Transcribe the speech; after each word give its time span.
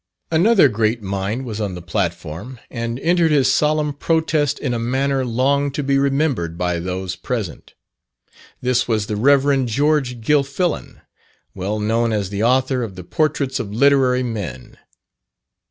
Another 0.31 0.67
great 0.67 1.03
mind 1.03 1.45
was 1.45 1.61
on 1.61 1.75
the 1.75 1.79
platform, 1.83 2.59
and 2.71 2.99
entered 3.01 3.29
his 3.29 3.51
solemn 3.53 3.93
protest 3.93 4.57
in 4.57 4.73
a 4.73 4.79
manner 4.79 5.23
long 5.23 5.69
to 5.73 5.83
be 5.83 5.99
remembered 5.99 6.57
by 6.57 6.79
those 6.79 7.15
present. 7.15 7.75
This 8.61 8.87
was 8.87 9.05
the 9.05 9.15
Rev. 9.15 9.67
George 9.67 10.19
Gilfillan, 10.19 11.01
well 11.53 11.79
known 11.79 12.11
as 12.13 12.31
the 12.31 12.41
author 12.41 12.81
of 12.81 12.95
the 12.95 13.03
"Portraits 13.03 13.59
of 13.59 13.71
Literary 13.71 14.23
Men." 14.23 14.75